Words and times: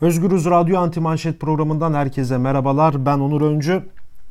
Özgürüz 0.00 0.46
Radyo 0.46 0.80
Anti 0.80 1.00
Manşet 1.00 1.40
programından 1.40 1.94
herkese 1.94 2.38
merhabalar. 2.38 3.06
Ben 3.06 3.18
Onur 3.18 3.40
Öncü. 3.40 3.82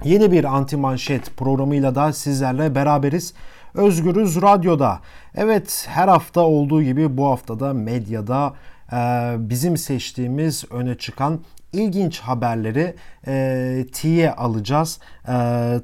Yeni 0.04 0.32
bir 0.32 0.43
Anti 0.43 0.78
Manşet 0.78 1.38
programıyla 1.38 1.96
da 1.96 2.13
sizlerle 2.13 2.76
beraberiz. 2.76 3.33
Özgürüz 3.74 4.42
Radyo'da. 4.42 4.99
Evet 5.35 5.88
her 5.90 6.08
hafta 6.08 6.42
olduğu 6.42 6.83
gibi 6.83 7.17
bu 7.17 7.26
haftada 7.26 7.74
medyada 7.74 8.53
e, 8.92 8.96
bizim 9.38 9.78
seçtiğimiz 9.78 10.65
öne 10.72 10.96
çıkan 10.96 11.40
ilginç 11.74 12.20
haberleri 12.20 12.96
e, 13.28 13.86
tiye 13.94 14.31
alacağız. 14.31 14.99
E, 15.28 15.34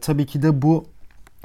tabii 0.01 0.25
ki 0.25 0.41
de 0.41 0.61
bu 0.61 0.85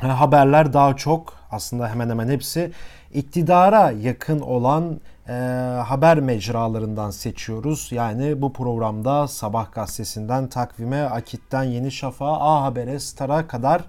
e, 0.02 0.07
haberler 0.07 0.73
daha 0.73 0.96
çok 0.96 1.34
aslında 1.50 1.89
hemen 1.89 2.11
hemen 2.11 2.29
hepsi 2.29 2.73
iktidara 3.14 3.91
yakın 3.91 4.41
olan 4.41 5.00
e, 5.29 5.32
haber 5.86 6.20
mecralarından 6.20 7.11
seçiyoruz. 7.11 7.88
Yani 7.92 8.43
bu 8.43 8.53
programda 8.53 9.29
Sabah 9.29 9.72
gazetesinden 9.72 10.48
Takvime, 10.48 11.03
Akit'ten 11.03 11.62
Yeni 11.62 11.93
Şafak'a, 11.93 12.40
A 12.40 12.62
Haber'e, 12.62 13.00
Star'a 13.00 13.46
kadar 13.46 13.84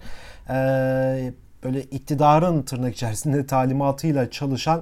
e, 0.49 1.33
böyle 1.63 1.81
iktidarın 1.81 2.61
tırnak 2.61 2.95
içerisinde 2.95 3.45
talimatıyla 3.47 4.31
çalışan 4.31 4.81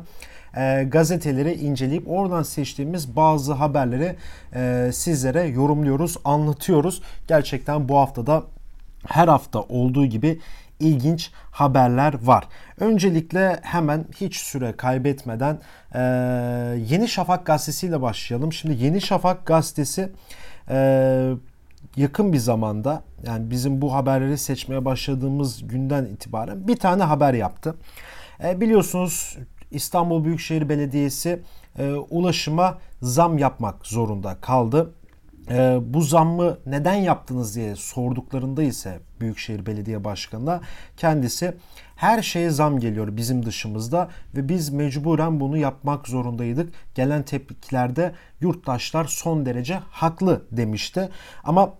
e, 0.58 0.84
gazeteleri 0.84 1.54
inceleyip 1.54 2.08
oradan 2.08 2.44
seçtiğimiz 2.44 3.16
bazı 3.16 3.54
haberleri 3.54 4.16
e, 4.56 4.90
sizlere 4.94 5.44
yorumluyoruz, 5.44 6.18
anlatıyoruz. 6.26 7.02
Gerçekten 7.28 7.90
bu 7.90 7.98
haftada 7.98 8.44
her 9.08 9.28
hafta 9.28 9.62
olduğu 9.62 10.06
gibi 10.06 10.40
ilginç 10.80 11.32
haberler 11.52 12.14
var. 12.24 12.48
Öncelikle 12.80 13.60
hemen 13.62 14.06
hiç 14.16 14.38
süre 14.38 14.74
kaybetmeden 14.78 15.60
e, 15.94 16.00
Yeni 16.90 17.08
Şafak 17.08 17.46
gazetesi 17.46 17.88
ile 17.88 18.02
başlayalım. 18.02 18.54
Şimdi 18.54 18.84
Yeni 18.84 19.02
Şafak 19.02 19.46
gazetesi 19.46 20.12
e, 20.70 21.34
yakın 21.96 22.34
bir 22.34 22.38
zamanda 22.38 23.04
yani 23.26 23.52
bizim 23.52 23.82
bu 23.82 23.94
haberleri 23.94 24.38
seçmeye 24.38 24.86
başladığımız 24.86 25.68
günden 25.68 26.06
itibaren 26.06 26.68
bir 26.68 26.76
tane 26.76 27.04
haber 27.04 27.34
yaptı. 27.34 27.76
E, 28.44 28.62
biliyorsunuz 28.62 29.38
İstanbul 29.72 30.24
Büyükşehir 30.24 30.70
Belediyesi 30.70 31.40
e, 31.80 31.92
ulaşıma 31.92 32.78
zam 33.02 33.38
yapmak 33.38 33.88
zorunda 33.88 34.36
kaldı. 34.42 34.94
E, 35.50 35.80
bu 35.82 36.02
zammı 36.02 36.58
neden 36.66 36.96
yaptınız 36.96 37.56
diye 37.56 37.76
sorduklarında 37.76 38.64
ise 38.64 39.00
Büyükşehir 39.20 39.66
Belediye 39.66 40.04
Başkanı'na 40.04 40.62
kendisi 40.98 41.54
her 41.96 42.22
şeye 42.22 42.50
zam 42.50 42.80
geliyor 42.80 43.18
bizim 43.18 43.46
dışımızda 43.46 44.10
ve 44.36 44.50
biz 44.50 44.70
mecburen 44.70 45.40
bunu 45.40 45.58
yapmak 45.58 46.08
zorundaydık. 46.08 46.74
Gelen 46.96 47.24
tepkilerde 47.24 48.12
yurttaşlar 48.42 49.06
son 49.06 49.46
derece 49.46 49.80
haklı 49.90 50.42
demişti. 50.52 51.10
Ama 51.44 51.74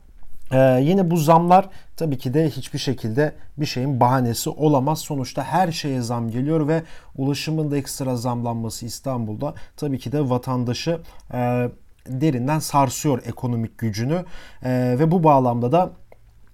ee, 0.52 0.80
yine 0.82 1.12
bu 1.12 1.18
zamlar 1.18 1.70
tabii 1.98 2.18
ki 2.18 2.34
de 2.34 2.50
hiçbir 2.50 2.80
şekilde 2.80 3.36
bir 3.58 3.66
şeyin 3.66 4.00
bahanesi 4.00 4.50
olamaz. 4.50 5.00
Sonuçta 5.00 5.44
her 5.44 5.72
şeye 5.72 6.02
zam 6.02 6.32
geliyor 6.32 6.68
ve 6.68 6.84
ulaşımın 7.16 7.72
da 7.72 7.78
ekstra 7.78 8.16
zamlanması 8.16 8.86
İstanbul'da 8.86 9.54
tabii 9.78 10.00
ki 10.00 10.12
de 10.12 10.30
vatandaşı 10.30 11.02
e, 11.34 11.70
derinden 12.10 12.60
sarsıyor 12.60 13.22
ekonomik 13.26 13.78
gücünü 13.78 14.26
e, 14.64 14.96
ve 15.00 15.12
bu 15.12 15.24
bağlamda 15.24 15.72
da 15.72 15.92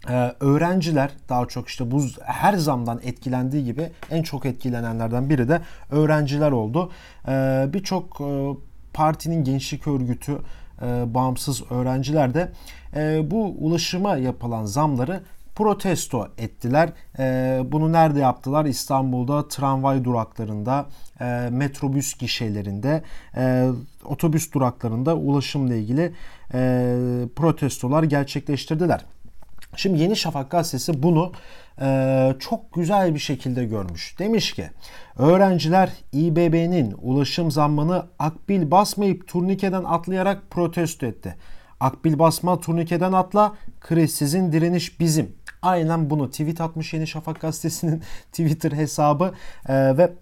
ee, 0.10 0.34
öğrenciler 0.40 1.12
daha 1.30 1.46
çok 1.46 1.68
işte 1.68 1.92
bu 1.92 2.04
her 2.24 2.54
zamdan 2.54 3.00
etkilendiği 3.04 3.66
gibi 3.66 3.90
en 4.12 4.24
çok 4.24 4.46
etkilenenlerden 4.46 5.30
biri 5.30 5.50
de 5.50 5.62
öğrenciler 5.92 6.52
oldu. 6.52 6.92
Ee, 7.28 7.66
Birçok 7.74 8.22
e, 8.22 8.56
partinin 8.94 9.44
gençlik 9.44 9.88
örgütü 9.88 10.38
e, 10.82 11.14
bağımsız 11.14 11.72
öğrenciler 11.72 12.34
de 12.34 12.52
e, 12.96 13.32
bu 13.32 13.56
ulaşıma 13.60 14.18
yapılan 14.18 14.66
zamları 14.66 15.22
protesto 15.56 16.28
ettiler. 16.38 16.94
E, 17.20 17.62
bunu 17.66 17.92
nerede 17.92 18.20
yaptılar? 18.20 18.66
İstanbul'da 18.66 19.48
tramvay 19.48 20.04
duraklarında, 20.04 20.86
e, 21.22 21.50
metrobüs 21.52 22.18
gişelerinde, 22.18 23.04
e, 23.38 23.70
otobüs 24.06 24.52
duraklarında 24.52 25.16
ulaşımla 25.16 25.76
ilgili 25.76 26.14
e, 26.54 26.96
protestolar 27.36 28.04
gerçekleştirdiler. 28.04 29.06
Şimdi 29.76 30.00
Yeni 30.00 30.16
Şafak 30.16 30.52
gazetesi 30.52 31.04
bunu 31.04 31.32
e, 31.82 32.36
çok 32.40 32.74
güzel 32.74 33.14
bir 33.14 33.20
şekilde 33.20 33.66
görmüş. 33.66 34.20
Demiş 34.20 34.54
ki 34.54 34.70
öğrenciler 35.18 35.90
İBB'nin 36.14 36.96
ulaşım 37.02 37.52
zammını 37.52 38.06
akbil 38.20 38.72
basmayıp 38.72 39.28
turnikeden 39.28 39.84
atlayarak 39.84 40.42
protesto 40.50 41.06
etti. 41.06 41.36
Akbil 41.80 42.20
basma 42.20 42.60
turnikeden 42.60 43.14
atla, 43.14 43.56
kriz 43.82 44.16
sizin 44.16 44.52
direniş 44.52 45.00
bizim. 45.00 45.36
Aynen 45.64 46.10
bunu 46.10 46.30
tweet 46.32 46.62
atmış 46.62 46.94
Yeni 46.94 47.08
Şafak 47.08 47.42
gazetesinin 47.42 48.04
Twitter 48.32 48.72
hesabı 48.72 49.34
e, 49.68 49.98
ve 49.98 50.14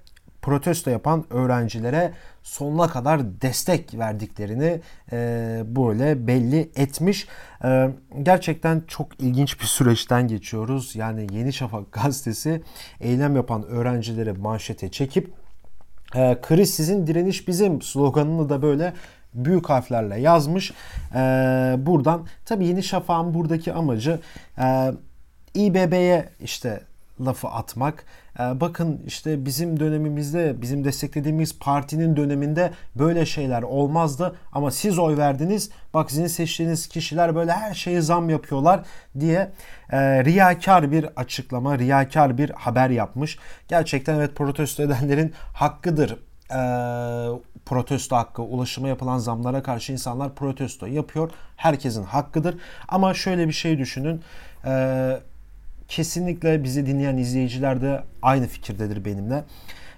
protesto 0.41 0.89
yapan 0.89 1.25
öğrencilere 1.29 2.13
sonuna 2.43 2.87
kadar 2.87 3.41
destek 3.41 3.93
verdiklerini 3.93 4.81
e, 5.11 5.17
böyle 5.65 6.27
belli 6.27 6.71
etmiş. 6.75 7.27
E, 7.63 7.89
gerçekten 8.23 8.83
çok 8.87 9.21
ilginç 9.21 9.59
bir 9.59 9.65
süreçten 9.65 10.27
geçiyoruz. 10.27 10.95
Yani 10.95 11.27
Yeni 11.31 11.53
Şafak 11.53 11.91
gazetesi 11.91 12.61
eylem 12.99 13.35
yapan 13.35 13.63
öğrencileri 13.63 14.33
manşete 14.33 14.91
çekip 14.91 15.33
e, 16.15 16.37
kriz 16.41 16.73
sizin 16.73 17.07
direniş 17.07 17.47
bizim 17.47 17.81
sloganını 17.81 18.49
da 18.49 18.61
böyle 18.61 18.93
büyük 19.33 19.69
harflerle 19.69 20.19
yazmış. 20.19 20.71
E, 21.15 21.19
buradan 21.77 22.27
tabii 22.45 22.67
Yeni 22.67 22.83
Şafak'ın 22.83 23.33
buradaki 23.33 23.73
amacı 23.73 24.19
e, 24.57 24.91
İBB'ye 25.55 26.29
işte 26.39 26.81
lafı 27.25 27.47
atmak. 27.47 28.05
Ee, 28.39 28.59
bakın 28.59 29.01
işte 29.07 29.45
bizim 29.45 29.79
dönemimizde, 29.79 30.61
bizim 30.61 30.83
desteklediğimiz 30.83 31.59
partinin 31.59 32.15
döneminde 32.15 32.71
böyle 32.95 33.25
şeyler 33.25 33.61
olmazdı 33.61 34.35
ama 34.51 34.71
siz 34.71 34.99
oy 34.99 35.17
verdiniz. 35.17 35.69
Bak 35.93 36.11
sizin 36.11 36.27
seçtiğiniz 36.27 36.87
kişiler 36.87 37.35
böyle 37.35 37.51
her 37.51 37.73
şeye 37.73 38.01
zam 38.01 38.29
yapıyorlar 38.29 38.79
diye 39.19 39.51
e, 39.91 40.25
riyakar 40.25 40.91
bir 40.91 41.05
açıklama, 41.15 41.79
riyakar 41.79 42.37
bir 42.37 42.49
haber 42.49 42.89
yapmış. 42.89 43.39
Gerçekten 43.67 44.15
evet 44.15 44.35
protesto 44.35 44.83
edenlerin 44.83 45.33
hakkıdır 45.53 46.17
e, 46.51 46.61
protesto 47.65 48.15
hakkı, 48.15 48.41
ulaşıma 48.41 48.87
yapılan 48.87 49.17
zamlara 49.17 49.63
karşı 49.63 49.93
insanlar 49.93 50.35
protesto 50.35 50.85
yapıyor. 50.85 51.31
Herkesin 51.55 52.03
hakkıdır. 52.03 52.57
Ama 52.87 53.13
şöyle 53.13 53.47
bir 53.47 53.53
şey 53.53 53.77
düşünün. 53.77 54.21
E, 54.65 55.19
kesinlikle 55.91 56.63
bizi 56.63 56.85
dinleyen 56.85 57.17
izleyiciler 57.17 57.81
de 57.81 58.03
aynı 58.21 58.47
fikirdedir 58.47 59.05
benimle. 59.05 59.43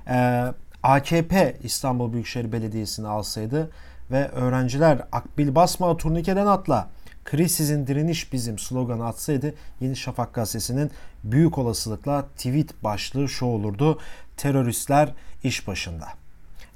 Ee, 0.07 0.45
AKP 0.83 1.57
İstanbul 1.63 2.13
Büyükşehir 2.13 2.51
Belediyesi'ni 2.51 3.07
alsaydı 3.07 3.69
ve 4.11 4.27
öğrenciler 4.27 5.01
akbil 5.11 5.55
basma 5.55 5.97
turnikeden 5.97 6.47
atla 6.47 6.89
kriz 7.25 7.51
sizin 7.51 7.87
direniş 7.87 8.33
bizim 8.33 8.59
sloganı 8.59 9.05
atsaydı 9.05 9.53
Yeni 9.81 9.95
Şafak 9.95 10.33
gazetesinin 10.33 10.91
büyük 11.23 11.57
olasılıkla 11.57 12.25
tweet 12.37 12.83
başlığı 12.83 13.29
şu 13.29 13.45
olurdu. 13.45 13.99
Teröristler 14.37 15.09
iş 15.43 15.67
başında. 15.67 16.07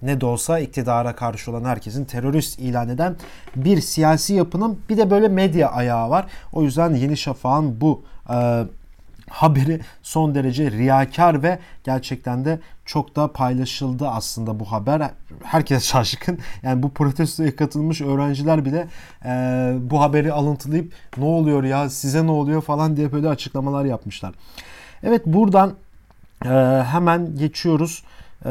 Ne 0.01 0.21
de 0.21 0.25
olsa 0.25 0.59
iktidara 0.59 1.15
karşı 1.15 1.51
olan 1.51 1.63
herkesin 1.63 2.05
terörist 2.05 2.59
ilan 2.59 2.89
eden 2.89 3.15
bir 3.55 3.81
siyasi 3.81 4.33
yapının 4.33 4.79
bir 4.89 4.97
de 4.97 5.09
böyle 5.09 5.27
medya 5.27 5.71
ayağı 5.71 6.09
var. 6.09 6.27
O 6.53 6.63
yüzden 6.63 6.95
Yeni 6.95 7.17
Şafak'ın 7.17 7.81
bu 7.81 8.03
e, 8.29 8.63
haberi 9.29 9.79
son 10.03 10.35
derece 10.35 10.71
riyakar 10.71 11.43
ve 11.43 11.59
gerçekten 11.83 12.45
de 12.45 12.59
çok 12.85 13.15
da 13.15 13.31
paylaşıldı 13.31 14.07
aslında 14.07 14.59
bu 14.59 14.71
haber. 14.71 15.11
Herkes 15.43 15.83
şaşkın. 15.91 16.39
Yani 16.63 16.83
bu 16.83 16.89
protestoya 16.89 17.55
katılmış 17.55 18.01
öğrenciler 18.01 18.65
bile 18.65 18.87
e, 19.25 19.29
bu 19.81 20.01
haberi 20.01 20.33
alıntılayıp 20.33 20.93
ne 21.17 21.25
oluyor 21.25 21.63
ya 21.63 21.89
size 21.89 22.25
ne 22.25 22.31
oluyor 22.31 22.61
falan 22.61 22.97
diye 22.97 23.11
böyle 23.11 23.29
açıklamalar 23.29 23.85
yapmışlar. 23.85 24.33
Evet 25.03 25.25
buradan 25.25 25.73
e, 26.45 26.49
hemen 26.83 27.35
geçiyoruz 27.35 28.03
e, 28.45 28.49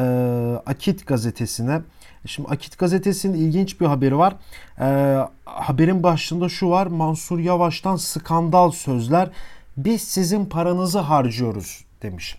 Akit 0.67 1.07
gazetesine. 1.07 1.81
Şimdi 2.27 2.49
Akit 2.49 2.79
gazetesinin 2.79 3.35
ilginç 3.35 3.81
bir 3.81 3.87
haberi 3.87 4.19
var. 4.19 4.35
E, 4.81 5.19
haberin 5.45 6.03
başlığında 6.03 6.49
şu 6.49 6.71
var. 6.71 6.87
Mansur 6.87 7.39
Yavaş'tan 7.39 7.97
skandal 7.97 8.71
sözler 8.71 9.29
biz 9.77 10.03
sizin 10.03 10.47
paranızı 10.47 10.99
harcıyoruz 10.99 11.85
demiş. 12.03 12.39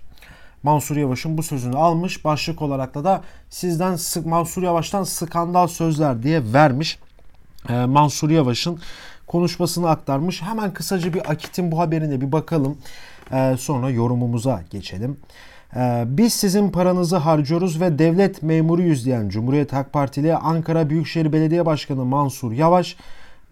Mansur 0.63 0.97
Yavaş'ın 0.97 1.37
bu 1.37 1.43
sözünü 1.43 1.77
almış. 1.77 2.25
Başlık 2.25 2.61
olarak 2.61 2.95
da 2.95 3.03
da 3.03 3.21
sizden 3.49 3.95
sık 3.95 4.25
Mansur 4.25 4.63
Yavaş'tan 4.63 5.03
skandal 5.03 5.67
sözler 5.67 6.23
diye 6.23 6.53
vermiş. 6.53 6.99
Ee, 7.69 7.85
Mansur 7.85 8.29
Yavaş'ın 8.29 8.79
konuşmasını 9.27 9.89
aktarmış. 9.89 10.41
Hemen 10.41 10.73
kısaca 10.73 11.13
bir 11.13 11.31
Akit'in 11.31 11.71
bu 11.71 11.79
haberine 11.79 12.21
bir 12.21 12.31
bakalım. 12.31 12.77
Ee, 13.31 13.55
sonra 13.59 13.89
yorumumuza 13.89 14.63
geçelim. 14.69 15.17
Ee, 15.75 16.03
biz 16.07 16.33
sizin 16.33 16.69
paranızı 16.69 17.17
harcıyoruz 17.17 17.81
ve 17.81 17.99
devlet 17.99 18.43
memuruyuz 18.43 19.05
diyen 19.05 19.29
Cumhuriyet 19.29 19.73
Halk 19.73 19.93
Partili 19.93 20.35
Ankara 20.35 20.89
Büyükşehir 20.89 21.33
Belediye 21.33 21.65
Başkanı 21.65 22.05
Mansur 22.05 22.51
Yavaş 22.51 22.95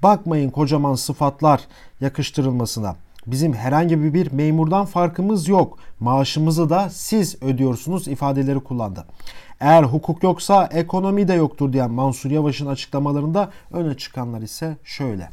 Bakmayın 0.03 0.49
kocaman 0.49 0.95
sıfatlar 0.95 1.61
yakıştırılmasına. 2.01 2.95
Bizim 3.27 3.53
herhangi 3.53 4.13
bir 4.13 4.31
memurdan 4.31 4.85
farkımız 4.85 5.47
yok. 5.47 5.77
Maaşımızı 5.99 6.69
da 6.69 6.89
siz 6.89 7.43
ödüyorsunuz 7.43 8.07
ifadeleri 8.07 8.59
kullandı. 8.59 9.05
Eğer 9.59 9.83
hukuk 9.83 10.23
yoksa 10.23 10.69
ekonomi 10.71 11.27
de 11.27 11.33
yoktur 11.33 11.73
diyen 11.73 11.91
Mansur 11.91 12.31
Yavaş'ın 12.31 12.67
açıklamalarında 12.67 13.49
öne 13.71 13.97
çıkanlar 13.97 14.41
ise 14.41 14.77
şöyle. 14.83 15.29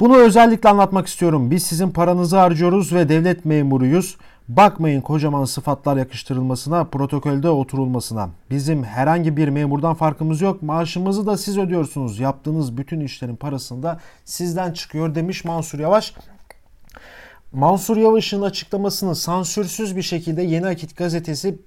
Bunu 0.00 0.16
özellikle 0.16 0.68
anlatmak 0.68 1.06
istiyorum. 1.06 1.50
Biz 1.50 1.62
sizin 1.62 1.90
paranızı 1.90 2.36
harcıyoruz 2.36 2.92
ve 2.92 3.08
devlet 3.08 3.44
memuruyuz. 3.44 4.16
Bakmayın 4.48 5.00
kocaman 5.00 5.44
sıfatlar 5.44 5.96
yakıştırılmasına, 5.96 6.84
protokolde 6.84 7.50
oturulmasına. 7.50 8.28
Bizim 8.50 8.84
herhangi 8.84 9.36
bir 9.36 9.48
memurdan 9.48 9.94
farkımız 9.94 10.40
yok. 10.40 10.62
Maaşımızı 10.62 11.26
da 11.26 11.36
siz 11.36 11.58
ödüyorsunuz. 11.58 12.18
Yaptığınız 12.18 12.76
bütün 12.76 13.00
işlerin 13.00 13.36
parasını 13.36 13.82
da 13.82 14.00
sizden 14.24 14.72
çıkıyor 14.72 15.14
demiş 15.14 15.44
Mansur 15.44 15.78
Yavaş. 15.78 16.14
Mansur 17.52 17.96
Yavaş'ın 17.96 18.42
açıklamasını 18.42 19.16
sansürsüz 19.16 19.96
bir 19.96 20.02
şekilde 20.02 20.42
Yeni 20.42 20.66
Akit 20.66 20.96
gazetesi 20.96 21.58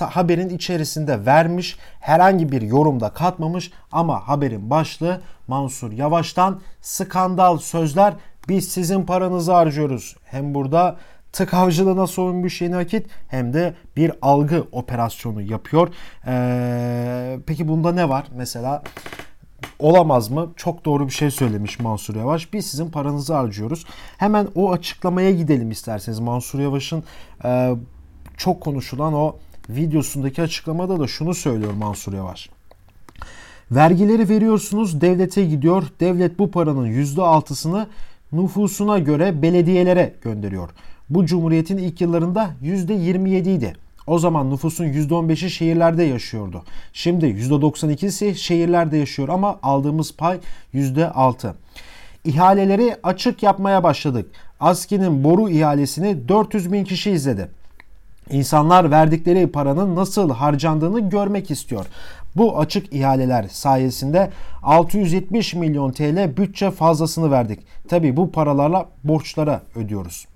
haberin 0.00 0.48
içerisinde 0.48 1.26
vermiş. 1.26 1.76
Herhangi 2.00 2.52
bir 2.52 2.62
yorumda 2.62 3.10
katmamış 3.10 3.70
ama 3.92 4.28
haberin 4.28 4.70
başlığı 4.70 5.20
Mansur 5.48 5.92
Yavaş'tan 5.92 6.60
skandal 6.80 7.58
sözler 7.58 8.14
biz 8.48 8.68
sizin 8.68 9.06
paranızı 9.06 9.52
harcıyoruz. 9.52 10.16
Hem 10.24 10.54
burada 10.54 10.96
tık 11.32 11.54
avcılığına 11.54 12.06
soğunmuş 12.06 12.60
yeni 12.60 12.76
akit 12.76 13.06
hem 13.28 13.52
de 13.52 13.74
bir 13.96 14.12
algı 14.22 14.66
operasyonu 14.72 15.42
yapıyor. 15.42 15.88
Ee, 16.26 17.38
peki 17.46 17.68
bunda 17.68 17.92
ne 17.92 18.08
var? 18.08 18.24
Mesela 18.34 18.82
olamaz 19.80 20.30
mı? 20.30 20.48
Çok 20.56 20.84
doğru 20.84 21.06
bir 21.06 21.12
şey 21.12 21.30
söylemiş 21.30 21.80
Mansur 21.80 22.16
Yavaş. 22.16 22.52
Biz 22.52 22.66
sizin 22.66 22.90
paranızı 22.90 23.34
harcıyoruz. 23.34 23.84
Hemen 24.18 24.48
o 24.54 24.72
açıklamaya 24.72 25.30
gidelim 25.30 25.70
isterseniz. 25.70 26.20
Mansur 26.20 26.60
Yavaş'ın 26.60 27.04
e, 27.44 27.74
çok 28.36 28.60
konuşulan 28.60 29.14
o 29.14 29.36
videosundaki 29.68 30.42
açıklamada 30.42 31.00
da 31.00 31.06
şunu 31.06 31.34
söylüyor 31.34 31.72
Mansur 31.72 32.12
Yavaş. 32.12 32.50
Vergileri 33.70 34.28
veriyorsunuz 34.28 35.00
devlete 35.00 35.44
gidiyor. 35.44 35.82
Devlet 36.00 36.38
bu 36.38 36.50
paranın 36.50 36.86
%6'sını 36.86 37.86
nüfusuna 38.32 38.98
göre 38.98 39.42
belediyelere 39.42 40.14
gönderiyor. 40.22 40.70
Bu 41.10 41.26
cumhuriyetin 41.26 41.78
ilk 41.78 42.00
yıllarında 42.00 42.50
%27 42.62 43.48
idi. 43.48 43.76
O 44.06 44.18
zaman 44.18 44.50
nüfusun 44.50 44.84
%15'i 44.84 45.50
şehirlerde 45.50 46.02
yaşıyordu. 46.02 46.62
Şimdi 46.92 47.26
%92'si 47.26 48.34
şehirlerde 48.34 48.96
yaşıyor 48.96 49.28
ama 49.28 49.58
aldığımız 49.62 50.16
pay 50.16 50.40
%6. 50.74 51.52
İhaleleri 52.24 52.96
açık 53.02 53.42
yapmaya 53.42 53.82
başladık. 53.84 54.30
ASKİ'nin 54.60 55.24
boru 55.24 55.50
ihalesini 55.50 56.28
400 56.28 56.72
bin 56.72 56.84
kişi 56.84 57.10
izledi. 57.10 57.48
İnsanlar 58.30 58.90
verdikleri 58.90 59.52
paranın 59.52 59.96
nasıl 59.96 60.30
harcandığını 60.30 61.10
görmek 61.10 61.50
istiyor. 61.50 61.86
Bu 62.36 62.58
açık 62.58 62.92
ihaleler 62.92 63.48
sayesinde 63.48 64.30
670 64.62 65.54
milyon 65.54 65.92
TL 65.92 66.36
bütçe 66.36 66.70
fazlasını 66.70 67.30
verdik. 67.30 67.60
Tabi 67.88 68.16
bu 68.16 68.32
paralarla 68.32 68.88
borçlara 69.04 69.62
ödüyoruz. 69.74 70.26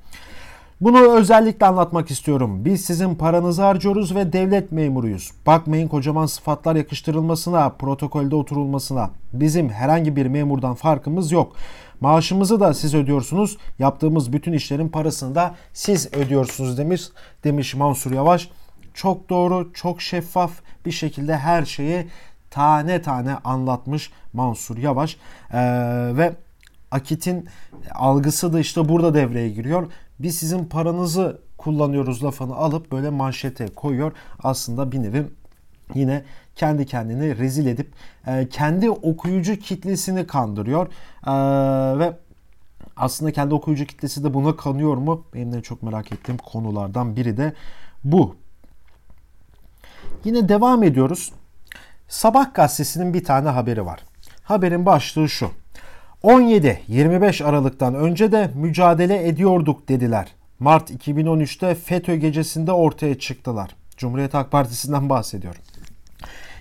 Bunu 0.80 1.12
özellikle 1.12 1.66
anlatmak 1.66 2.10
istiyorum. 2.10 2.64
Biz 2.64 2.84
sizin 2.84 3.14
paranızı 3.14 3.62
harcıyoruz 3.62 4.14
ve 4.14 4.32
devlet 4.32 4.72
memuruyuz. 4.72 5.30
Bakmayın 5.46 5.88
kocaman 5.88 6.26
sıfatlar 6.26 6.76
yakıştırılmasına, 6.76 7.68
protokolde 7.68 8.36
oturulmasına. 8.36 9.10
Bizim 9.32 9.68
herhangi 9.68 10.16
bir 10.16 10.26
memurdan 10.26 10.74
farkımız 10.74 11.32
yok. 11.32 11.52
Maaşımızı 12.00 12.60
da 12.60 12.74
siz 12.74 12.94
ödüyorsunuz. 12.94 13.56
Yaptığımız 13.78 14.32
bütün 14.32 14.52
işlerin 14.52 14.88
parasını 14.88 15.34
da 15.34 15.54
siz 15.72 16.14
ödüyorsunuz 16.14 16.78
demiş 16.78 17.02
demiş 17.44 17.74
Mansur 17.74 18.12
Yavaş. 18.12 18.48
Çok 18.94 19.28
doğru, 19.28 19.72
çok 19.72 20.02
şeffaf 20.02 20.50
bir 20.86 20.92
şekilde 20.92 21.36
her 21.36 21.64
şeyi 21.64 22.06
tane 22.50 23.02
tane 23.02 23.34
anlatmış 23.44 24.10
Mansur 24.32 24.76
Yavaş. 24.76 25.16
Ee, 25.52 25.58
ve 26.16 26.34
Akit'in 26.90 27.48
algısı 27.94 28.52
da 28.52 28.60
işte 28.60 28.88
burada 28.88 29.14
devreye 29.14 29.48
giriyor. 29.48 29.86
Biz 30.18 30.38
sizin 30.38 30.64
paranızı 30.64 31.40
kullanıyoruz 31.58 32.24
lafını 32.24 32.54
alıp 32.54 32.92
böyle 32.92 33.10
manşete 33.10 33.66
koyuyor. 33.66 34.12
Aslında 34.42 34.92
bir 34.92 35.02
nevi 35.02 35.26
yine 35.94 36.24
kendi 36.54 36.86
kendini 36.86 37.38
rezil 37.38 37.66
edip 37.66 37.92
e, 38.26 38.48
kendi 38.48 38.90
okuyucu 38.90 39.56
kitlesini 39.56 40.26
kandırıyor. 40.26 40.86
E, 41.26 41.98
ve 41.98 42.16
aslında 42.96 43.32
kendi 43.32 43.54
okuyucu 43.54 43.86
kitlesi 43.86 44.24
de 44.24 44.34
buna 44.34 44.56
kanıyor 44.56 44.96
mu? 44.96 45.24
Benim 45.34 45.52
de 45.52 45.62
çok 45.62 45.82
merak 45.82 46.12
ettiğim 46.12 46.38
konulardan 46.38 47.16
biri 47.16 47.36
de 47.36 47.52
bu. 48.04 48.36
Yine 50.24 50.48
devam 50.48 50.82
ediyoruz. 50.82 51.32
Sabah 52.08 52.54
gazetesinin 52.54 53.14
bir 53.14 53.24
tane 53.24 53.48
haberi 53.48 53.86
var. 53.86 54.00
Haberin 54.42 54.86
başlığı 54.86 55.28
şu. 55.28 55.50
17-25 56.24 57.44
Aralık'tan 57.44 57.94
önce 57.94 58.32
de 58.32 58.50
mücadele 58.54 59.28
ediyorduk 59.28 59.88
dediler. 59.88 60.34
Mart 60.58 60.90
2013'te 60.90 61.74
FETÖ 61.74 62.14
gecesinde 62.14 62.72
ortaya 62.72 63.18
çıktılar. 63.18 63.76
Cumhuriyet 63.96 64.34
Halk 64.34 64.50
Partisi'nden 64.50 65.08
bahsediyorum. 65.08 65.60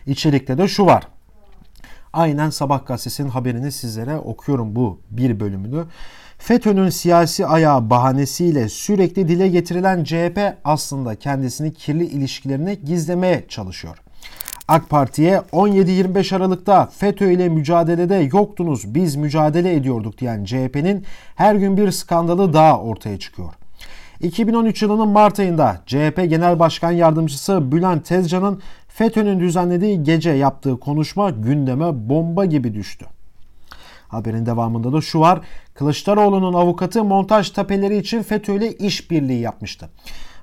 İçerikte 0.07 0.57
de 0.57 0.67
şu 0.67 0.85
var. 0.85 1.07
Aynen 2.13 2.49
Sabah 2.49 2.85
gazetesinin 2.85 3.29
haberini 3.29 3.71
sizlere 3.71 4.15
okuyorum 4.15 4.75
bu 4.75 4.99
bir 5.11 5.39
bölümünü. 5.39 5.83
FETÖ'nün 6.37 6.89
siyasi 6.89 7.45
ayağı 7.45 7.89
bahanesiyle 7.89 8.69
sürekli 8.69 9.27
dile 9.27 9.47
getirilen 9.47 10.03
CHP 10.03 10.39
aslında 10.63 11.15
kendisini 11.15 11.73
kirli 11.73 12.05
ilişkilerini 12.05 12.79
gizlemeye 12.85 13.45
çalışıyor. 13.47 13.97
AK 14.67 14.89
Parti'ye 14.89 15.41
17-25 15.51 16.35
Aralık'ta 16.35 16.85
FETÖ 16.85 17.31
ile 17.31 17.49
mücadelede 17.49 18.15
yoktunuz 18.15 18.95
biz 18.95 19.15
mücadele 19.15 19.73
ediyorduk 19.73 20.17
diyen 20.17 20.43
CHP'nin 20.45 21.05
her 21.35 21.55
gün 21.55 21.77
bir 21.77 21.91
skandalı 21.91 22.53
daha 22.53 22.79
ortaya 22.79 23.19
çıkıyor. 23.19 23.53
2013 24.21 24.81
yılının 24.81 25.07
Mart 25.07 25.39
ayında 25.39 25.81
CHP 25.85 26.25
Genel 26.29 26.59
Başkan 26.59 26.91
Yardımcısı 26.91 27.71
Bülent 27.71 28.05
Tezcan'ın 28.05 28.61
FETÖ'nün 28.87 29.39
düzenlediği 29.39 30.03
gece 30.03 30.29
yaptığı 30.29 30.79
konuşma 30.79 31.29
gündeme 31.29 32.09
bomba 32.09 32.45
gibi 32.45 32.73
düştü. 32.73 33.05
Haberin 34.07 34.45
devamında 34.45 34.93
da 34.93 35.01
şu 35.01 35.19
var. 35.19 35.41
Kılıçdaroğlu'nun 35.73 36.53
avukatı 36.53 37.03
montaj 37.03 37.49
tapeleri 37.49 37.97
için 37.97 38.23
FETÖ 38.23 38.53
ile 38.53 38.73
işbirliği 38.73 39.39
yapmıştı. 39.39 39.89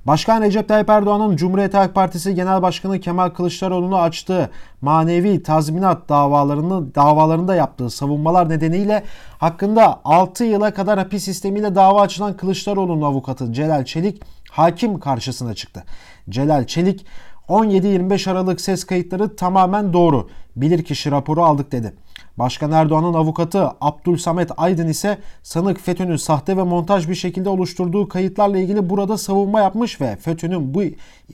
Başkan 0.06 0.42
Recep 0.42 0.68
Tayyip 0.68 0.90
Erdoğan'ın 0.90 1.36
Cumhuriyet 1.36 1.74
Halk 1.74 1.94
Partisi 1.94 2.34
Genel 2.34 2.62
Başkanı 2.62 3.00
Kemal 3.00 3.30
Kılıçdaroğlu'nu 3.30 3.98
açtığı 3.98 4.50
manevi 4.80 5.42
tazminat 5.42 6.08
davalarını 6.08 6.94
davalarında 6.94 7.54
yaptığı 7.54 7.90
savunmalar 7.90 8.48
nedeniyle 8.48 9.04
hakkında 9.38 10.00
6 10.04 10.44
yıla 10.44 10.74
kadar 10.74 10.98
hapis 10.98 11.24
sistemiyle 11.24 11.74
dava 11.74 12.00
açılan 12.00 12.36
Kılıçdaroğlu'nun 12.36 13.02
avukatı 13.02 13.52
Celal 13.52 13.84
Çelik 13.84 14.22
hakim 14.50 15.00
karşısına 15.00 15.54
çıktı. 15.54 15.84
Celal 16.30 16.66
Çelik 16.66 17.06
17-25 17.50 18.30
Aralık 18.30 18.60
ses 18.60 18.84
kayıtları 18.84 19.36
tamamen 19.36 19.92
doğru. 19.92 20.28
Bilirkişi 20.56 21.10
raporu 21.10 21.42
aldık 21.42 21.72
dedi. 21.72 21.92
Başkan 22.38 22.72
Erdoğan'ın 22.72 23.14
avukatı 23.14 23.68
Abdülsamet 23.80 24.50
Aydın 24.56 24.88
ise 24.88 25.18
sanık 25.42 25.80
FETÖ'nün 25.80 26.16
sahte 26.16 26.56
ve 26.56 26.62
montaj 26.62 27.08
bir 27.08 27.14
şekilde 27.14 27.48
oluşturduğu 27.48 28.08
kayıtlarla 28.08 28.58
ilgili 28.58 28.90
burada 28.90 29.18
savunma 29.18 29.60
yapmış 29.60 30.00
ve 30.00 30.16
FETÖ'nün 30.16 30.74
bu 30.74 30.82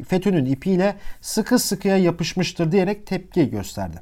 FETÖ'nün 0.09 0.45
ipiyle 0.45 0.97
sıkı 1.21 1.59
sıkıya 1.59 1.97
yapışmıştır 1.97 2.73
diyerek 2.73 3.07
tepki 3.07 3.51
gösterdi. 3.51 3.97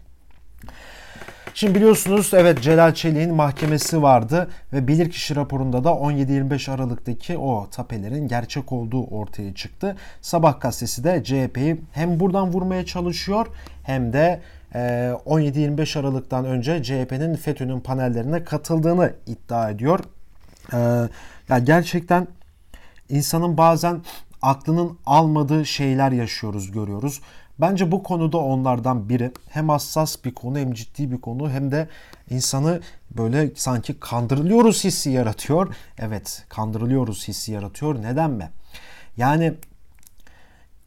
Şimdi 1.56 1.75
biliyorsunuz 1.75 2.34
evet 2.34 2.62
Celal 2.62 2.94
Çelik'in 2.94 3.34
mahkemesi 3.34 4.02
vardı 4.02 4.50
ve 4.73 4.88
bilirkişi 4.88 5.37
raporunda 5.37 5.84
da 5.84 5.88
17-25 5.88 6.70
Aralık'taki 6.70 7.38
o 7.38 7.66
tapelerin 7.70 8.28
gerçek 8.28 8.73
olduğu 8.73 9.04
ortaya 9.04 9.54
çıktı. 9.54 9.96
Sabah 10.20 10.61
gazetesi 10.61 11.04
de 11.04 11.25
CHP'yi 11.25 11.80
hem 11.92 12.20
buradan 12.20 12.52
vurmaya 12.52 12.87
çalışıyor 12.87 13.46
hem 13.82 14.12
de 14.12 14.40
17-25 14.75 15.99
Aralık'tan 15.99 16.44
önce 16.44 16.82
CHP'nin 16.82 17.37
FETÖ'nün 17.37 17.80
panellerine 17.80 18.44
katıldığını 18.44 19.12
iddia 19.26 19.70
ediyor. 19.70 20.00
Ya 21.49 21.58
gerçekten 21.58 22.26
insanın 23.08 23.56
bazen 23.56 24.02
aklının 24.42 24.99
almadığı 25.06 25.66
şeyler 25.66 26.12
yaşıyoruz, 26.12 26.70
görüyoruz. 26.70 27.20
Bence 27.61 27.92
bu 27.92 28.02
konuda 28.02 28.38
onlardan 28.38 29.08
biri. 29.08 29.32
Hem 29.49 29.68
hassas 29.68 30.25
bir 30.25 30.34
konu 30.34 30.58
hem 30.58 30.73
ciddi 30.73 31.11
bir 31.11 31.20
konu 31.20 31.50
hem 31.50 31.70
de 31.70 31.88
insanı 32.30 32.80
böyle 33.11 33.50
sanki 33.56 34.00
kandırılıyoruz 34.00 34.84
hissi 34.84 35.11
yaratıyor. 35.11 35.75
Evet 35.99 36.44
kandırılıyoruz 36.49 37.28
hissi 37.28 37.52
yaratıyor. 37.52 38.02
Neden 38.02 38.30
mi? 38.30 38.50
Yani 39.16 39.54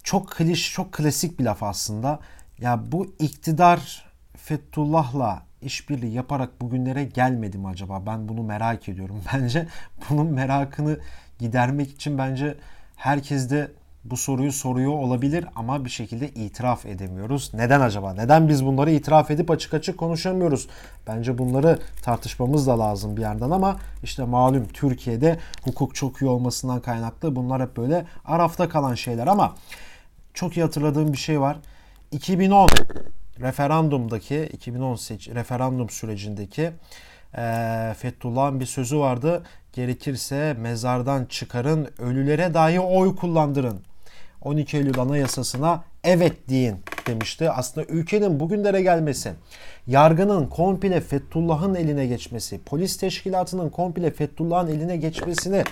çok 0.04 0.32
kliş, 0.32 0.74
çok 0.74 0.94
klasik 0.94 1.40
bir 1.40 1.44
laf 1.44 1.64
aslında. 1.64 2.20
Ya 2.60 2.92
bu 2.92 3.16
iktidar 3.20 4.06
Fethullah'la 4.38 5.44
işbirliği 5.62 6.14
yaparak 6.14 6.62
bugünlere 6.62 7.04
gelmedi 7.04 7.58
mi 7.58 7.68
acaba? 7.68 8.06
Ben 8.06 8.30
bunu 8.30 8.44
merak 8.44 8.90
ediyorum. 8.90 9.22
Bence 9.34 9.68
bunun 10.10 10.28
merakını 10.28 11.00
gidermek 11.40 11.92
için 11.92 12.18
bence 12.18 12.58
herkes 12.96 13.50
de 13.50 13.72
bu 14.10 14.18
soruyu 14.18 14.52
soruyor 14.52 14.92
olabilir 14.92 15.46
ama 15.56 15.86
bir 15.86 15.90
şekilde 15.90 16.30
itiraf 16.30 16.86
edemiyoruz. 16.86 17.52
Neden 17.54 17.82
acaba? 17.82 18.14
Neden 18.14 18.50
biz 18.50 18.66
bunları 18.66 18.92
itiraf 18.92 19.32
edip 19.32 19.52
açık 19.52 19.74
açık 19.74 19.98
konuşamıyoruz? 19.98 20.68
Bence 21.08 21.38
bunları 21.38 21.80
tartışmamız 22.02 22.68
da 22.68 22.80
lazım 22.80 23.18
bir 23.18 23.22
yandan 23.22 23.52
ama 23.52 23.78
işte 24.04 24.24
malum 24.24 24.68
Türkiye'de 24.68 25.40
hukuk 25.62 25.96
çok 25.96 26.22
iyi 26.22 26.30
olmasından 26.30 26.80
kaynaklı 26.80 27.36
bunlar 27.36 27.62
hep 27.62 27.78
böyle 27.78 28.06
arafta 28.26 28.70
kalan 28.70 28.96
şeyler 28.96 29.28
ama 29.28 29.56
çok 30.34 30.58
iyi 30.58 30.62
hatırladığım 30.62 31.14
bir 31.14 31.18
şey 31.18 31.42
var. 31.42 31.58
2010 32.12 32.68
referandumdaki 33.40 34.50
2010 34.54 34.96
seç, 34.96 35.30
referandum 35.30 35.90
sürecindeki 35.90 36.72
e, 37.38 37.94
Fethullah'ın 37.98 38.60
bir 38.60 38.66
sözü 38.66 39.00
vardı. 39.00 39.44
Gerekirse 39.74 40.56
mezardan 40.60 41.26
çıkarın, 41.26 41.90
ölülere 42.00 42.54
dahi 42.54 42.80
oy 42.80 43.16
kullandırın. 43.16 43.82
12 44.48 44.77
Eylül 44.77 45.00
Anayasası'na 45.00 45.84
evet 46.04 46.50
deyin 46.50 46.75
demişti. 47.08 47.51
Aslında 47.51 47.88
ülkenin 47.88 48.39
bugünlere 48.39 48.82
gelmesi, 48.82 49.34
yargının 49.88 50.48
komple 50.48 51.01
Fethullah'ın 51.01 51.75
eline 51.75 52.08
geçmesi, 52.08 52.62
polis 52.66 52.98
teşkilatının 52.98 53.70
komple 53.70 54.12
Fethullah'ın 54.12 54.68
eline 54.68 54.98
geçmesini 54.98 55.63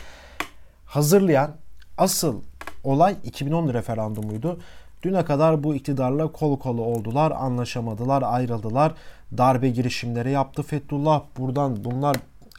hazırlayan 0.85 1.51
asıl 1.97 2.41
olay 2.83 3.15
2010 3.23 3.73
referandumuydu. 3.73 4.59
Düne 5.03 5.25
kadar 5.25 5.63
bu 5.63 5.75
iktidarla 5.75 6.31
kol 6.31 6.59
kola 6.59 6.81
oldular, 6.81 7.31
anlaşamadılar, 7.31 8.23
ayrıldılar. 8.25 8.93
Darbe 9.37 9.69
girişimleri 9.69 10.31
yaptı 10.31 10.63
Fethullah. 10.63 11.23
Buradan 11.37 11.83
bunlar 11.83 12.15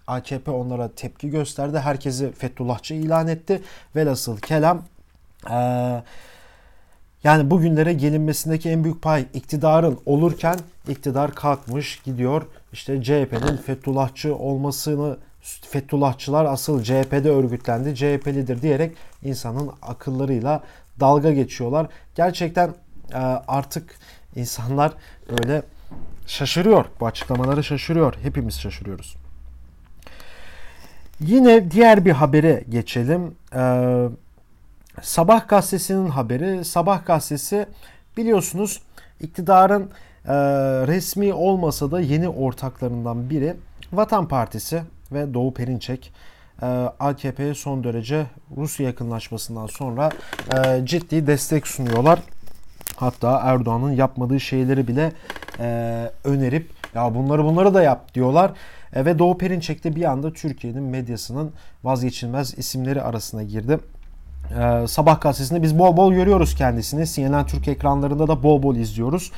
AKP 0.06 0.50
onlara 0.50 0.88
tepki 0.88 1.30
gösterdi. 1.30 1.78
Herkesi 1.78 2.32
Fethullahçı 2.32 2.94
ilan 2.94 3.28
etti. 3.28 3.62
Velhasıl 3.96 4.38
kelam 4.38 4.82
yani 7.25 7.50
bugünlere 7.50 7.93
gelinmesindeki 7.93 8.71
en 8.71 8.85
büyük 8.85 9.03
pay 9.03 9.26
iktidarın 9.35 9.99
olurken 10.07 10.59
iktidar 10.88 11.35
kalkmış 11.35 12.00
gidiyor. 12.05 12.43
İşte 12.73 13.03
CHP'nin 13.03 13.57
Fethullahçı 13.57 14.37
olmasını 14.37 15.17
Fethullahçılar 15.71 16.45
asıl 16.45 16.83
CHP'de 16.83 17.31
örgütlendi, 17.31 17.95
CHP'lidir 17.95 18.62
diyerek 18.62 18.97
insanın 19.23 19.71
akıllarıyla 19.83 20.62
dalga 21.00 21.33
geçiyorlar. 21.33 21.87
Gerçekten 22.15 22.75
e, 23.12 23.19
artık 23.49 23.95
insanlar 24.37 24.93
böyle 25.31 25.62
şaşırıyor. 26.26 26.85
Bu 27.00 27.07
açıklamaları 27.07 27.65
şaşırıyor. 27.65 28.15
Hepimiz 28.23 28.61
şaşırıyoruz. 28.61 29.17
Yine 31.21 31.71
diğer 31.71 32.05
bir 32.05 32.11
habere 32.11 32.65
geçelim. 32.69 33.35
Ee, 33.55 34.09
Sabah 35.03 35.49
gazetesinin 35.49 36.09
haberi. 36.09 36.65
Sabah 36.65 37.07
gazetesi 37.07 37.67
biliyorsunuz 38.17 38.83
iktidarın 39.21 39.91
e, 40.29 40.35
resmi 40.87 41.35
olmasa 41.35 41.91
da 41.91 42.00
yeni 42.00 42.29
ortaklarından 42.29 43.31
biri 43.31 43.57
Vatan 43.93 44.29
Partisi 44.29 44.83
ve 45.12 45.35
Doğu 45.35 45.55
Perinçek. 45.55 46.12
E, 46.62 46.67
AKP'ye 47.00 47.55
son 47.55 47.85
derece 47.85 48.26
Rusya 48.57 48.87
yakınlaşmasından 48.87 49.67
sonra 49.67 50.11
e, 50.55 50.87
ciddi 50.87 51.26
destek 51.26 51.67
sunuyorlar. 51.67 52.19
Hatta 52.97 53.41
Erdoğan'ın 53.45 53.93
yapmadığı 53.93 54.41
şeyleri 54.41 54.88
bile 54.88 55.12
e, 55.61 56.11
önerip 56.25 56.71
ya 56.95 57.15
bunları 57.15 57.45
bunları 57.45 57.75
da 57.75 57.83
yap 57.83 58.15
diyorlar. 58.15 58.53
E, 58.93 59.05
ve 59.05 59.19
Doğu 59.19 59.38
Perinçek 59.38 59.85
de 59.85 59.97
bir 59.97 60.05
anda 60.05 60.33
Türkiye'nin 60.33 60.83
medyasının 60.83 61.53
vazgeçilmez 61.85 62.59
isimleri 62.59 63.03
arasına 63.03 63.43
girdi. 63.43 63.79
Ee, 64.50 64.87
Sabah 64.87 65.21
gazetesinde 65.21 65.62
biz 65.62 65.79
bol 65.79 65.97
bol 65.97 66.12
görüyoruz 66.12 66.55
kendisini. 66.55 67.07
CNN 67.07 67.47
Türk 67.47 67.69
ekranlarında 67.69 68.29
da 68.29 68.43
bol 68.43 68.62
bol 68.62 68.76
izliyoruz. 68.76 69.33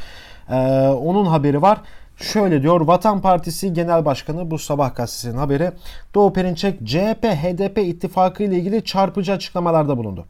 Ee, 0.50 0.54
onun 0.88 1.26
haberi 1.26 1.62
var. 1.62 1.78
Şöyle 2.16 2.62
diyor 2.62 2.80
Vatan 2.80 3.20
Partisi 3.20 3.72
Genel 3.72 4.04
Başkanı 4.04 4.50
bu 4.50 4.58
sabah 4.58 4.94
gazetesinin 4.94 5.38
haberi. 5.38 5.72
Doğu 6.14 6.32
Perinçek 6.32 6.86
CHP 6.86 7.24
HDP 7.24 7.78
ittifakı 7.78 8.42
ile 8.42 8.56
ilgili 8.56 8.84
çarpıcı 8.84 9.32
açıklamalarda 9.32 9.96
bulundu. 9.96 10.26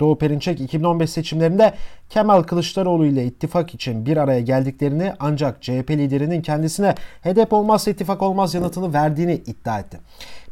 Doğu 0.00 0.18
Perinçek 0.18 0.60
2015 0.60 1.10
seçimlerinde 1.10 1.74
Kemal 2.10 2.42
Kılıçdaroğlu 2.42 3.06
ile 3.06 3.24
ittifak 3.24 3.74
için 3.74 4.06
bir 4.06 4.16
araya 4.16 4.40
geldiklerini 4.40 5.12
ancak 5.20 5.62
CHP 5.62 5.90
liderinin 5.90 6.42
kendisine 6.42 6.94
HDP 7.22 7.52
olmazsa 7.52 7.90
ittifak 7.90 8.22
olmaz 8.22 8.54
yanıtını 8.54 8.92
verdiğini 8.92 9.34
iddia 9.34 9.78
etti. 9.78 10.00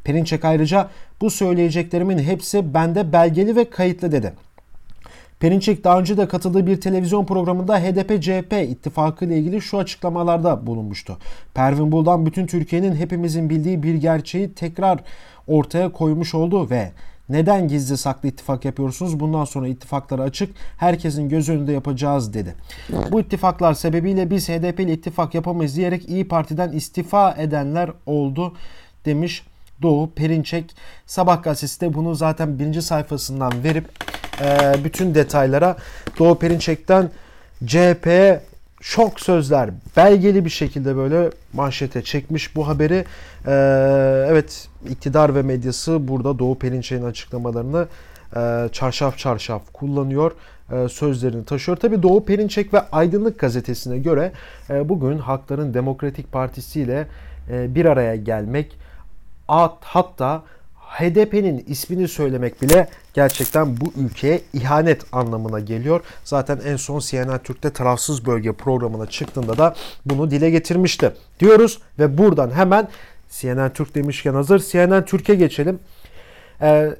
Perinçek 0.04 0.44
ayrıca 0.44 0.88
bu 1.20 1.30
söyleyeceklerimin 1.30 2.18
hepsi 2.18 2.74
bende 2.74 3.12
belgeli 3.12 3.56
ve 3.56 3.70
kayıtlı 3.70 4.12
dedi. 4.12 4.32
Perinçek 5.40 5.84
daha 5.84 5.98
önce 5.98 6.16
de 6.16 6.28
katıldığı 6.28 6.66
bir 6.66 6.80
televizyon 6.80 7.26
programında 7.26 7.80
HDP-CHP 7.80 8.64
ittifakı 8.64 9.24
ile 9.24 9.38
ilgili 9.38 9.60
şu 9.60 9.78
açıklamalarda 9.78 10.66
bulunmuştu. 10.66 11.18
Pervin 11.54 11.92
Buldan 11.92 12.26
bütün 12.26 12.46
Türkiye'nin 12.46 12.96
hepimizin 12.96 13.50
bildiği 13.50 13.82
bir 13.82 13.94
gerçeği 13.94 14.54
tekrar 14.54 15.00
ortaya 15.46 15.92
koymuş 15.92 16.34
oldu 16.34 16.70
ve 16.70 16.92
neden 17.28 17.68
gizli 17.68 17.96
saklı 17.96 18.28
ittifak 18.28 18.64
yapıyorsunuz? 18.64 19.20
Bundan 19.20 19.44
sonra 19.44 19.68
ittifaklar 19.68 20.18
açık. 20.18 20.56
Herkesin 20.76 21.28
göz 21.28 21.48
önünde 21.48 21.72
yapacağız 21.72 22.34
dedi. 22.34 22.54
Bu 23.10 23.20
ittifaklar 23.20 23.74
sebebiyle 23.74 24.30
biz 24.30 24.48
HDP 24.48 24.80
ile 24.80 24.92
ittifak 24.92 25.34
yapamayız 25.34 25.76
diyerek 25.76 26.08
İyi 26.08 26.28
Parti'den 26.28 26.72
istifa 26.72 27.34
edenler 27.38 27.90
oldu 28.06 28.54
demiş 29.04 29.42
Doğu 29.82 30.10
Perinçek 30.10 30.76
Sabah 31.06 31.42
gazetesi 31.42 31.80
de 31.80 31.94
bunu 31.94 32.14
zaten 32.14 32.58
birinci 32.58 32.82
sayfasından 32.82 33.64
verip 33.64 33.88
bütün 34.84 35.14
detaylara 35.14 35.76
Doğu 36.18 36.38
Perinçek'ten 36.38 37.10
CHP'ye 37.66 38.40
şok 38.84 39.20
sözler 39.20 39.70
belgeli 39.96 40.44
bir 40.44 40.50
şekilde 40.50 40.96
böyle 40.96 41.30
manşete 41.52 42.02
çekmiş 42.02 42.56
bu 42.56 42.68
haberi. 42.68 43.04
E, 43.46 43.52
evet 44.28 44.68
iktidar 44.88 45.34
ve 45.34 45.42
medyası 45.42 46.08
burada 46.08 46.38
Doğu 46.38 46.58
Perinçek'in 46.58 47.04
açıklamalarını 47.04 47.86
e, 48.36 48.68
çarşaf 48.72 49.18
çarşaf 49.18 49.62
kullanıyor 49.72 50.32
e, 50.72 50.88
sözlerini 50.88 51.44
taşıyor. 51.44 51.76
Tabi 51.76 52.02
Doğu 52.02 52.24
Perinçek 52.24 52.74
ve 52.74 52.80
Aydınlık 52.80 53.38
gazetesine 53.38 53.98
göre 53.98 54.32
e, 54.70 54.88
bugün 54.88 55.18
Halkların 55.18 55.74
Demokratik 55.74 56.32
Partisi 56.32 56.80
ile 56.80 57.06
e, 57.50 57.74
bir 57.74 57.84
araya 57.84 58.16
gelmek 58.16 58.78
hatta 59.80 60.42
HDP'nin 60.94 61.64
ismini 61.66 62.08
söylemek 62.08 62.62
bile 62.62 62.88
gerçekten 63.14 63.76
bu 63.76 63.92
ülkeye 63.96 64.40
ihanet 64.52 65.02
anlamına 65.12 65.60
geliyor. 65.60 66.00
Zaten 66.24 66.60
en 66.66 66.76
son 66.76 66.98
CNN 66.98 67.38
Türk'te 67.38 67.70
tarafsız 67.70 68.26
bölge 68.26 68.52
programına 68.52 69.06
çıktığında 69.06 69.58
da 69.58 69.74
bunu 70.04 70.30
dile 70.30 70.50
getirmişti. 70.50 71.12
Diyoruz 71.40 71.78
ve 71.98 72.18
buradan 72.18 72.50
hemen 72.50 72.88
CNN 73.30 73.72
Türk 73.72 73.94
demişken 73.94 74.34
hazır 74.34 74.58
CNN 74.58 75.04
Türk'e 75.04 75.34
geçelim. 75.34 75.78
Ee, 76.62 76.90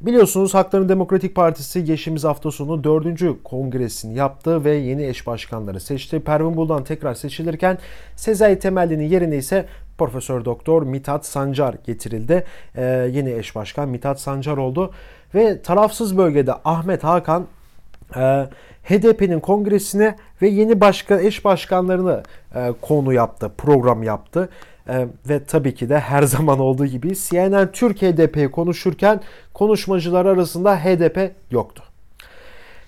Biliyorsunuz 0.00 0.54
Hakların 0.54 0.88
Demokratik 0.88 1.34
Partisi 1.34 1.84
geçtiğimiz 1.84 2.24
hafta 2.24 2.50
sonu 2.50 2.84
4. 2.84 3.42
kongresini 3.44 4.14
yaptı 4.14 4.64
ve 4.64 4.76
yeni 4.76 5.06
eş 5.06 5.26
başkanları 5.26 5.80
seçti. 5.80 6.20
Pervin 6.20 6.56
Buldan 6.56 6.84
tekrar 6.84 7.14
seçilirken 7.14 7.78
Sezai 8.16 8.58
Temelli'nin 8.58 9.08
yerine 9.08 9.36
ise 9.36 9.66
Profesör 10.00 10.44
Doktor 10.44 10.82
Mithat 10.82 11.26
Sancar 11.26 11.74
getirildi. 11.86 12.44
Ee, 12.76 12.82
yeni 13.12 13.32
eş 13.32 13.54
başkan 13.54 13.88
Mithat 13.88 14.20
Sancar 14.20 14.56
oldu 14.56 14.92
ve 15.34 15.62
tarafsız 15.62 16.18
bölgede 16.18 16.52
Ahmet 16.64 17.04
Hakan 17.04 17.46
e, 18.16 18.46
HDP'nin 18.84 19.40
kongresine 19.40 20.16
ve 20.42 20.48
yeni 20.48 20.80
başkan 20.80 21.18
eş 21.18 21.44
başkanlarını 21.44 22.22
e, 22.54 22.72
konu 22.80 23.12
yaptı, 23.12 23.50
program 23.58 24.02
yaptı. 24.02 24.48
E, 24.88 25.06
ve 25.28 25.44
tabii 25.44 25.74
ki 25.74 25.88
de 25.88 26.00
her 26.00 26.22
zaman 26.36 26.58
olduğu 26.58 26.86
gibi 26.86 27.14
CNN 27.14 27.72
Türk 27.72 28.02
HDP 28.02 28.52
konuşurken 28.52 29.20
konuşmacılar 29.54 30.26
arasında 30.26 30.76
HDP 30.76 31.32
yoktu. 31.50 31.89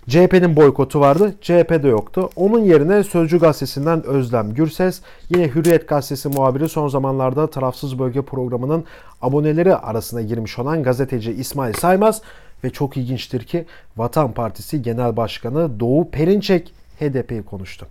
CHP'nin 0.09 0.56
boykotu 0.56 1.00
vardı. 1.00 1.35
CHP'de 1.40 1.88
yoktu. 1.88 2.30
Onun 2.37 2.64
yerine 2.64 3.04
Sözcü 3.04 3.38
Gazetesi'nden 3.38 4.06
Özlem 4.06 4.54
Gürses, 4.54 5.00
yine 5.28 5.49
Hürriyet 5.49 5.88
Gazetesi 5.88 6.28
muhabiri 6.28 6.68
son 6.68 6.88
zamanlarda 6.88 7.47
Tarafsız 7.47 7.99
Bölge 7.99 8.23
programının 8.23 8.85
aboneleri 9.23 9.76
arasına 9.76 10.23
girmiş 10.23 10.59
olan 10.59 10.82
gazeteci 10.82 11.32
İsmail 11.32 11.75
Saymaz 11.75 12.23
ve 12.64 12.71
çok 12.71 12.97
ilginçtir 12.97 13.44
ki 13.44 13.64
Vatan 13.97 14.32
Partisi 14.32 14.82
Genel 14.82 15.16
Başkanı 15.16 15.80
Doğu 15.80 16.11
Perinçek 16.11 16.75
HDP'yi 17.00 17.42
konuştu. 17.42 17.87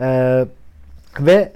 Ee, 0.00 0.44
ve 1.20 1.52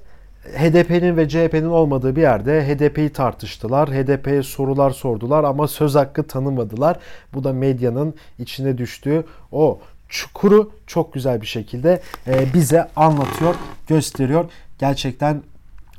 HDP'nin 0.56 1.16
ve 1.16 1.28
CHP'nin 1.28 1.68
olmadığı 1.68 2.16
bir 2.16 2.20
yerde 2.20 2.66
HDP'yi 2.68 3.12
tartıştılar. 3.12 3.88
HDP'ye 3.90 4.42
sorular 4.42 4.90
sordular 4.90 5.44
ama 5.44 5.68
söz 5.68 5.94
hakkı 5.94 6.26
tanımadılar. 6.26 6.96
Bu 7.34 7.44
da 7.44 7.52
medyanın 7.52 8.14
içine 8.38 8.78
düştüğü 8.78 9.24
o 9.52 9.80
çukuru 10.08 10.72
çok 10.86 11.12
güzel 11.12 11.40
bir 11.40 11.46
şekilde 11.46 12.00
e, 12.26 12.54
bize 12.54 12.88
anlatıyor, 12.96 13.54
gösteriyor. 13.88 14.50
Gerçekten 14.78 15.42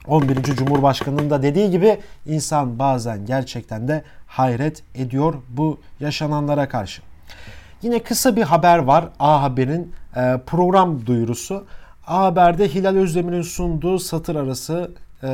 11. 0.08 0.44
Cumhurbaşkanı'nın 0.44 1.30
da 1.30 1.44
dediği 1.44 1.72
gibi 1.72 2.00
insan 2.26 2.80
bazen 2.80 3.26
gerçekten 3.26 3.88
de 3.88 4.04
hayret 4.28 4.84
ediyor 4.96 5.34
bu 5.50 5.80
yaşananlara 6.00 6.70
karşı. 6.70 7.02
Yine 7.82 8.04
kısa 8.04 8.36
bir 8.36 8.44
haber 8.44 8.78
var. 8.78 9.10
A 9.20 9.42
Haber'in 9.42 9.94
e, 10.16 10.38
program 10.46 11.06
duyurusu. 11.06 11.66
A 12.10 12.24
Haber'de 12.24 12.68
Hilal 12.68 12.96
Özdemir'in 12.96 13.42
sunduğu 13.42 14.00
satır 14.00 14.36
arası 14.36 14.92
e, 15.24 15.28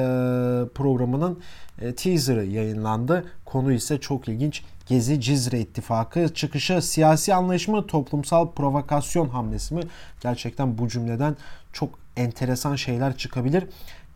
programının 0.76 1.40
e, 1.82 1.96
teaser'ı 1.96 2.46
yayınlandı. 2.46 3.26
Konu 3.46 3.72
ise 3.72 4.00
çok 4.00 4.28
ilginç. 4.28 4.64
Gezi 4.88 5.22
Cizre 5.22 5.60
İttifakı 5.60 6.34
çıkışı 6.34 6.82
siyasi 6.82 7.34
anlayış 7.34 7.68
mı 7.68 7.88
toplumsal 7.88 8.52
provokasyon 8.52 9.30
hamlesi 9.30 9.74
mi? 9.74 9.82
Gerçekten 10.22 10.78
bu 10.78 10.88
cümleden 10.88 11.36
çok 11.74 11.90
enteresan 12.18 12.76
şeyler 12.76 13.18
çıkabilir. 13.18 13.64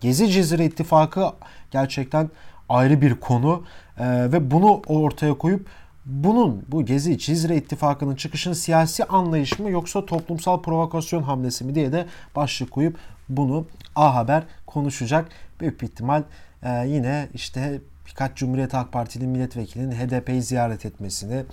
Gezi 0.02 0.30
Cizre 0.30 0.66
İttifakı 0.66 1.26
gerçekten 1.72 2.30
ayrı 2.70 3.02
bir 3.02 3.16
konu 3.16 3.64
ee, 4.00 4.32
ve 4.32 4.52
bunu 4.52 4.82
ortaya 4.88 5.34
koyup 5.34 5.68
bunun 6.10 6.66
bu 6.68 6.86
Gezi 6.86 7.18
Cizre 7.18 7.56
İttifakı'nın 7.56 8.16
çıkışın 8.16 8.54
siyasi 8.54 9.04
anlayış 9.04 9.60
mı 9.60 9.70
yoksa 9.70 10.06
toplumsal 10.06 10.62
provokasyon 10.62 11.24
hamlesi 11.24 11.64
mi 11.64 11.76
diye 11.76 11.92
de 11.92 12.06
başlık 12.36 12.72
koyup 12.72 12.98
bunu 13.30 13.66
A 13.96 14.16
Haber 14.16 14.44
konuşacak. 14.68 15.30
Büyük 15.60 15.82
bir 15.82 15.88
ihtimal 15.88 16.24
e, 16.64 16.88
yine 16.88 17.28
işte 17.34 17.82
birkaç 18.08 18.38
Cumhuriyet 18.38 18.74
Halk 18.74 18.92
Partili 18.92 19.28
milletvekilinin 19.28 19.92
HDP'yi 19.92 20.42
ziyaret 20.42 20.86
etmesini 20.86 21.44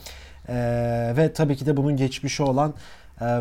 e, 0.49 0.55
ve 1.17 1.33
tabii 1.33 1.57
ki 1.57 1.67
de 1.67 1.77
bunun 1.77 1.97
geçmişi 1.97 2.43
olan 2.43 2.75
e, 3.21 3.41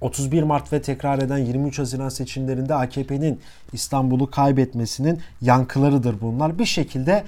31 0.00 0.42
Mart 0.42 0.72
ve 0.72 0.82
tekrar 0.82 1.18
eden 1.18 1.38
23 1.38 1.78
Haziran 1.78 2.08
seçimlerinde 2.08 2.74
AKP'nin 2.74 3.40
İstanbul'u 3.72 4.30
kaybetmesinin 4.30 5.20
yankılarıdır 5.40 6.20
bunlar. 6.20 6.58
Bir 6.58 6.64
şekilde 6.64 7.24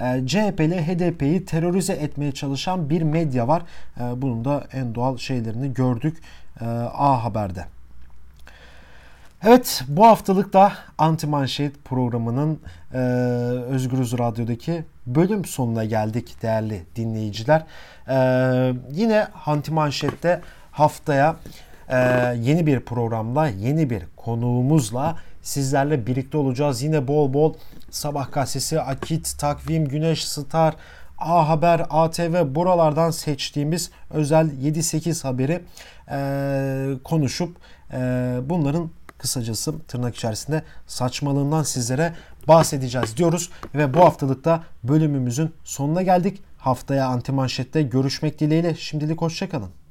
e, 0.00 0.26
CHP'li 0.26 0.86
HDP'yi 0.86 1.44
terörize 1.44 1.92
etmeye 1.92 2.32
çalışan 2.32 2.90
bir 2.90 3.02
medya 3.02 3.48
var. 3.48 3.62
E, 4.00 4.22
bunun 4.22 4.44
da 4.44 4.64
en 4.72 4.94
doğal 4.94 5.16
şeylerini 5.16 5.74
gördük 5.74 6.16
e, 6.60 6.64
A 6.94 7.24
Haber'de. 7.24 7.64
Evet 9.46 9.84
bu 9.88 10.06
haftalık 10.06 10.52
da 10.52 10.72
Anti 10.98 11.26
Manşet 11.26 11.84
programının 11.84 12.60
e, 12.94 12.98
Özgürüz 13.68 14.18
Radyo'daki 14.18 14.84
bölüm 15.06 15.44
sonuna 15.44 15.84
geldik 15.84 16.42
değerli 16.42 16.82
dinleyiciler. 16.96 17.64
E, 18.08 18.16
yine 18.90 19.28
Anti 19.46 19.72
Manşet'te 19.72 20.40
haftaya 20.72 21.36
e, 21.88 21.96
yeni 22.40 22.66
bir 22.66 22.80
programla 22.80 23.48
yeni 23.48 23.90
bir 23.90 24.02
konuğumuzla 24.16 25.16
sizlerle 25.44 26.06
birlikte 26.06 26.38
olacağız. 26.38 26.82
Yine 26.82 27.08
bol 27.08 27.34
bol 27.34 27.54
Sabah 27.90 28.32
Gazetesi, 28.32 28.80
Akit, 28.80 29.38
Takvim, 29.38 29.88
Güneş, 29.88 30.24
Star, 30.24 30.76
A 31.18 31.48
Haber, 31.48 31.86
ATV 31.90 32.54
buralardan 32.54 33.10
seçtiğimiz 33.10 33.90
özel 34.10 34.50
7-8 34.50 35.22
haberi 35.22 35.62
e, 36.10 37.02
konuşup 37.04 37.56
e, 37.92 37.98
bunların 38.42 38.90
kısacası 39.18 39.78
tırnak 39.88 40.16
içerisinde 40.16 40.62
saçmalığından 40.86 41.62
sizlere 41.62 42.14
bahsedeceğiz 42.48 43.16
diyoruz. 43.16 43.50
Ve 43.74 43.94
bu 43.94 44.00
haftalıkta 44.00 44.62
bölümümüzün 44.84 45.54
sonuna 45.64 46.02
geldik. 46.02 46.42
Haftaya 46.58 47.06
anti 47.06 47.32
manşette 47.32 47.82
görüşmek 47.82 48.40
dileğiyle 48.40 48.74
şimdilik 48.74 49.20
hoşçakalın. 49.20 49.83